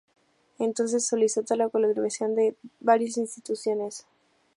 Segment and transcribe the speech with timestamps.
[0.57, 4.07] Entonces se solicitó la colaboración de varias instituciones.